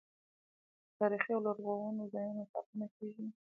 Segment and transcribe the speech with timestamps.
[0.89, 3.25] د تاریخي او لرغونو ځایونو ساتنه کیږي.